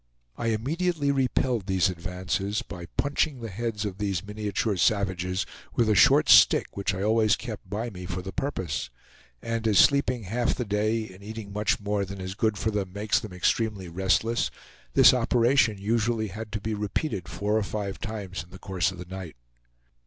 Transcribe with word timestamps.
I 0.35 0.47
immediately 0.47 1.11
repelled 1.11 1.67
these 1.67 1.87
advances 1.87 2.63
by 2.63 2.87
punching 2.97 3.39
the 3.39 3.51
heads 3.51 3.85
of 3.85 3.99
these 3.99 4.25
miniature 4.25 4.75
savages 4.75 5.45
with 5.75 5.87
a 5.87 5.93
short 5.93 6.27
stick 6.27 6.75
which 6.75 6.95
I 6.95 7.03
always 7.03 7.35
kept 7.35 7.69
by 7.69 7.91
me 7.91 8.07
for 8.07 8.23
the 8.23 8.31
purpose; 8.33 8.89
and 9.43 9.67
as 9.67 9.77
sleeping 9.77 10.23
half 10.23 10.55
the 10.55 10.65
day 10.65 11.07
and 11.09 11.21
eating 11.23 11.53
much 11.53 11.79
more 11.79 12.03
than 12.03 12.19
is 12.19 12.33
good 12.33 12.57
for 12.57 12.71
them 12.71 12.91
makes 12.91 13.19
them 13.19 13.31
extremely 13.33 13.89
restless, 13.89 14.49
this 14.95 15.13
operation 15.13 15.77
usually 15.77 16.29
had 16.29 16.51
to 16.53 16.59
be 16.59 16.73
repeated 16.73 17.27
four 17.29 17.55
or 17.55 17.61
five 17.61 17.99
times 17.99 18.43
in 18.43 18.49
the 18.49 18.57
course 18.57 18.91
of 18.91 18.97
the 18.97 19.05
night. 19.05 19.35